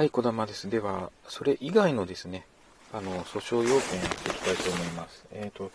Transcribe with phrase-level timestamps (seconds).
[0.00, 0.70] はい、小玉です。
[0.70, 2.46] では、それ以外のですね、
[2.90, 5.26] あの、訴訟要件をやっていきたいと思います。
[5.30, 5.70] えっ、ー、と、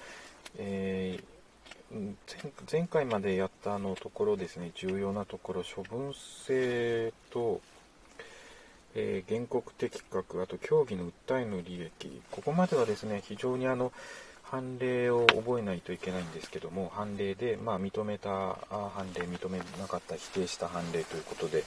[0.58, 2.16] えー、
[2.72, 7.62] 前回までやったあのところですね、重要なところ、処分制と、
[8.96, 13.92] えー、原告的確、あと競技の訴えの利益、ここまではですね、非常にあの、
[14.42, 21.64] 判例を覚えないといけないんですけども、判例で、まあ、認めた判例、認めなかった、否定した判例ということで、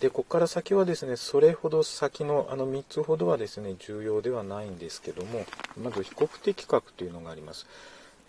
[0.00, 5.46] で、ここから先はですね、それほど先のあの3つほどはですね、重要ではないんですけども、
[5.80, 7.66] まず被告的確というのがあります。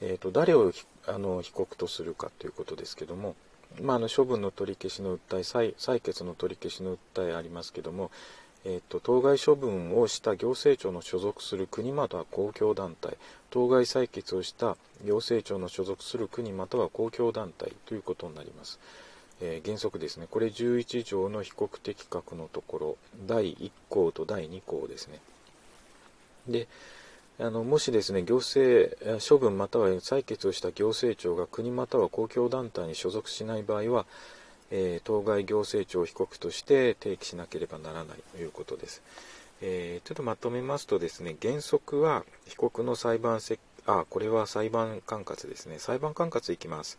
[0.01, 0.71] えーと、誰を
[1.07, 3.35] あの被告とするかということですけども、
[3.81, 8.11] まあ、あの処分の取り消しの訴え採、採決の取り消しの訴えありますけども、
[8.65, 13.17] えーと、当該処分をした行政庁の所属する国または公共団体、
[13.49, 18.79] 当該採決をした行政庁の所属する国または公共団体ということになります。
[19.41, 22.97] えー、原則ですね、これ11条の被告的確のところ、
[23.27, 25.19] 第1項と第2項ですね。
[26.47, 26.67] で、
[27.39, 34.05] あのもしですね、行政処分または採決をした行政庁が国または公共団体に所属しない場合は、
[34.71, 39.01] えー、当該行政庁被告として提起しなければならないということです。
[39.61, 45.79] えー、ちょっとまとめますとですね、原則は被告の裁判責、あ、これは裁判管轄ですね。
[45.79, 46.97] 裁判管轄いきます。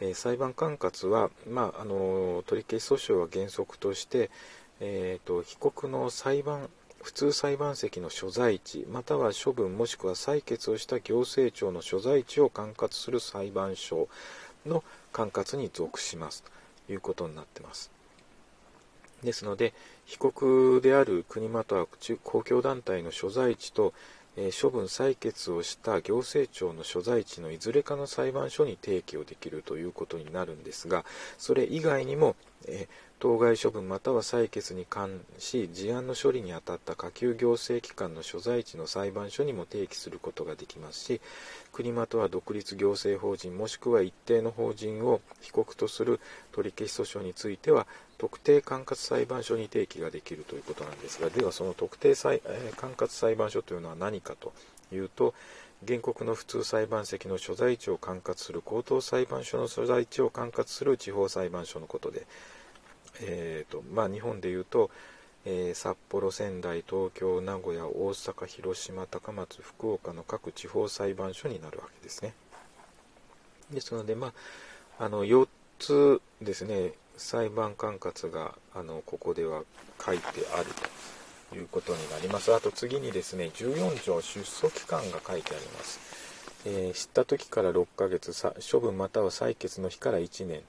[0.00, 4.30] え裁判管轄は、まあ、あの取り消し訴訟は原則として、
[4.80, 6.68] えーと、被告の裁判
[7.02, 14.08] 普通裁判席の所在地または処分もしくは採決をした行政庁の所在地を管轄する裁判所
[14.64, 16.44] の管轄に属します
[16.86, 17.90] ということになっています。
[19.24, 19.72] ですので
[20.04, 21.86] 被告である国または
[22.22, 23.92] 公共団体の所在地と
[24.36, 31.04] え処分採決をした行政庁の所在地のいずれかの裁判所に提起をできるということになるんですが
[31.36, 32.34] それ以外にも、
[32.66, 41.20] え当該処分または採決に関し事案の処理に当たった下級行政機関の所在地の裁判所にも提起することができますし
[41.70, 46.18] 国または独立行政法人もしくは一定の法人を被告とする
[46.50, 47.86] 取り消し訴訟については
[48.22, 54.52] 特定管轄裁判所に提起ができるということなんですがではその特定裁、え管轄裁判所というのは何かと
[54.92, 55.34] いうと
[55.84, 62.24] 原告の普通裁判席の所在地を管轄する高等裁判所の所在地を管轄する地方裁判所のことで
[63.20, 64.90] えーとまあ、日本でいうと、
[65.44, 72.34] えー、札幌、仙台、東京、名古屋、大阪、広島、高松、福岡の各地方裁判所になるわけですね。
[73.72, 74.32] ですので、ま
[74.98, 79.62] あ、あの4つですね、裁判管轄があのここでは
[80.04, 80.24] 書いて
[80.56, 80.66] ある
[81.50, 82.54] ということになります。
[82.54, 86.00] あと次にですね、14条出訴期間が書いてあります。
[86.64, 88.32] えー、知った時から6ヶ月、
[88.70, 90.62] 処分または採決の日から1年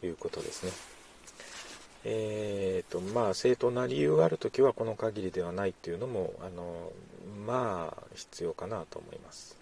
[0.00, 0.72] ということですね。
[2.08, 6.92] えーとまあ、正当な理由があるときはこの限りではないというのもあの
[7.44, 9.56] まあ必要かなと思います。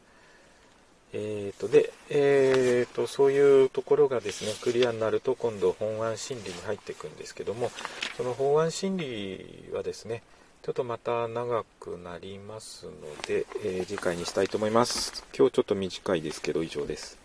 [1.17, 7.71] えーとでえーと、そういうところがですねクリアになると今度本案審理に入っていくんですけども
[8.17, 10.23] その本案審理はですね
[10.63, 12.93] ちょっとまた長くなりますの
[13.27, 15.25] で、えー、次回にしたいと思います。
[15.37, 17.24] 今日ちょっと短いですけど以上です。